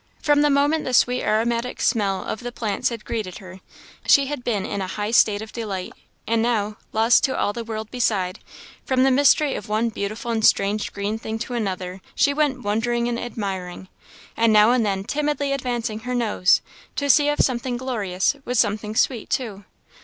[0.19, 3.59] From the moment the sweet aromatic smell of the plants had greeted her,
[4.07, 5.93] she had been in a high state of delight;
[6.25, 8.39] and now, lost to all the world beside,
[8.83, 13.07] from the mystery of one beautiful and strange green thing to another she went wondering
[13.07, 13.89] and admiring,
[14.35, 16.63] and now and then timidly advancing her nose
[16.95, 19.65] to see if something glorious was something sweet too.